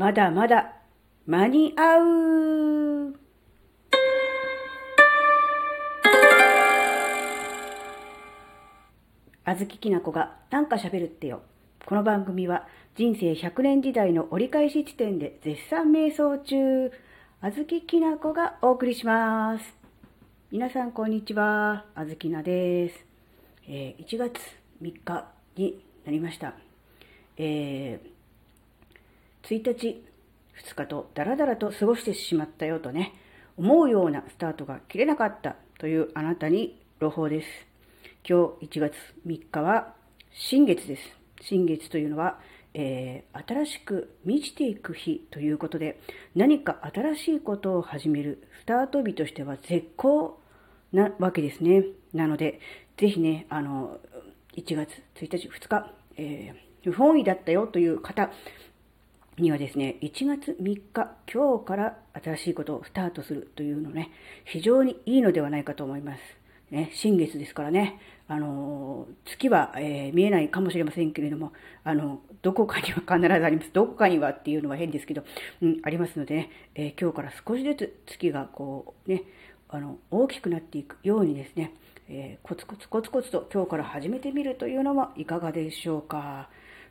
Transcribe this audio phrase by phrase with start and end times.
[0.00, 0.72] まだまだ
[1.26, 3.14] 間に合う
[9.44, 11.42] あずききなこが短歌しゃべるってよ。
[11.84, 12.66] この番組は
[12.96, 16.90] 人生100年時代の折り返し地点で絶賛瞑想中、
[17.42, 19.64] あずききなこがお送りします。
[20.50, 21.84] 皆さんこんにちは。
[21.94, 23.04] あずきなです。
[23.68, 24.40] えー、1月
[24.80, 25.26] 3日
[25.56, 26.54] になりました。
[27.36, 28.09] えー、
[29.44, 30.04] 1日、
[30.64, 33.14] 2日とダラダラと過ごしてしまったよとね、
[33.56, 37.46] 思うようなスタートが切れなかったというあなたに朗報です。
[38.28, 38.94] 今日1月
[39.26, 39.94] 3日は
[40.32, 41.02] 新月です。
[41.40, 42.38] 新月というのは、
[42.74, 46.00] えー、新しく満ちていく日ということで、
[46.34, 50.40] 何か新しいことを始めるスタート日としては絶好
[50.92, 51.84] なわけですね。
[52.12, 52.60] なので、
[52.96, 53.98] ぜひね、あの、
[54.56, 58.30] 1月1日、2日、えー、不本意だったよという方
[59.40, 64.10] にはですね、1月3日、今日から新しいことをスタートするというのね、
[64.44, 66.20] 非常にいいのではないかと思います。
[66.70, 71.52] ね、新月ですからね、あの、月は、えー、見えないかもしれませんけれども、
[71.82, 73.72] あの、どこかには必ずあります。
[73.72, 75.24] どこかにはっていうのは変ですけど、
[75.62, 79.24] うん、ありますのでね、えー、今日から少しずつ月がこう、ね、
[79.68, 81.74] あの、大きくなっていくようにですね、
[82.08, 86.50] えー、コツコツコツコツと今日から始めてみるというのはいかがでしょうか。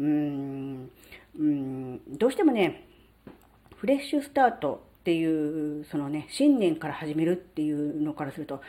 [0.00, 2.86] うーん、どうしてもね、
[3.76, 8.62] フレッシュスタートっていう、そのね、新年から始めるっていうのからするとや、っ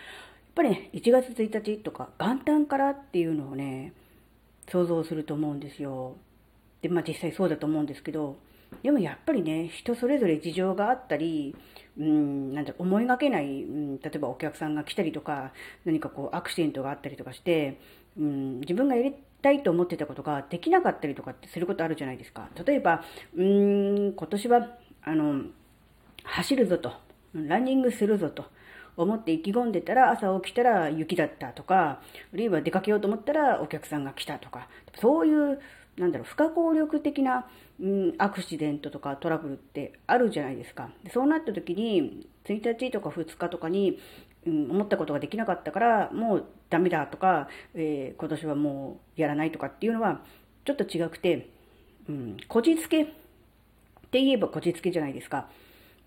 [0.53, 3.93] ぱりね、1月1日とか元旦からっていうのをね、
[4.69, 6.17] 想像すると思うんですよ。
[6.81, 8.37] で、まあ実際そうだと思うんですけど、
[8.83, 11.55] でもやっぱりね、人それぞれ事情があったり、
[11.97, 15.53] うん、なんだ思いがけない、うん、例えばお客さんが来たりとか、
[15.85, 17.79] 何かこうアクシデントがあったりとかして、
[18.17, 22.49] うん、自分がやりたいと思ってたことができなかったりとかってすることあるじゃないですか。
[22.65, 23.03] 例えば、
[23.35, 24.67] うん、今年は、
[25.03, 25.43] あの、
[26.23, 26.93] 走るぞと、
[27.33, 28.45] ランニングするぞと。
[28.97, 32.01] 思って意気込んでたら朝起きたら雪だったとか、あ
[32.33, 34.67] るいは出かけようと思ったらお客さんが来たとか、
[34.99, 35.59] そういう、
[35.97, 37.47] なんだろう、不可抗力的な、
[37.79, 40.89] うん、アクシデントとかトラブルってあるじゃないですか。
[41.03, 43.99] でそうなった時に、1日とか2日とかに、
[44.45, 50.21] うん、思ったことができなかったから、もうダメだとか、えー、今年はもうやらないとかっていうのは、
[50.65, 51.49] ちょっと違くて、
[52.09, 53.05] うん、こじつけっ
[54.11, 55.49] て言えばこじつけじゃないですか。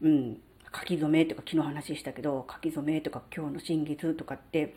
[0.02, 0.40] うん。
[0.74, 4.74] 書き初めとか昨日話したけど書き初めとか今日の新月とかって、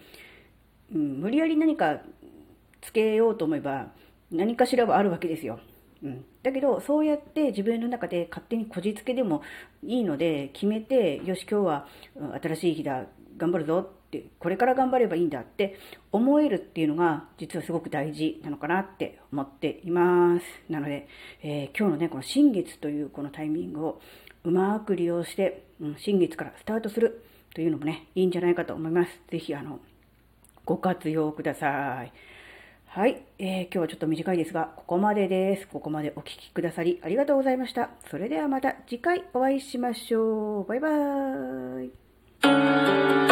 [0.93, 2.01] うん、無理やり何か
[2.81, 3.87] つけようと思えば
[4.31, 5.59] 何かしらはあるわけですよ。
[6.03, 9.41] うん、だけどそうやって自分の中で勝手にこじつけでも
[9.83, 11.87] いいので決めてよし今日は
[12.39, 13.05] 新しい日だ
[13.37, 15.77] 頑張るぞってこれから頑張ればいいんだって
[16.11, 20.45] 思えるっていうのが実はすごく大事なのかなって思っています。
[20.69, 21.07] なので、
[21.43, 24.01] えー、今日のねこの新月というこのタイミングを
[24.43, 29.11] うまく利用して、うん、新月からスタートするというのもね、いいんじゃないかと思います。
[29.29, 29.79] ぜひ、あの、
[30.63, 32.13] ご活用ください。
[32.85, 35.67] はい、えー、今日はちょっと短いですが、ここまでです。
[35.67, 37.89] ここまでお聴きくださりありがとうございました。
[38.09, 40.65] それではまた次回お会いしましょう。
[40.65, 41.85] バイバー
[43.23, 43.26] イ。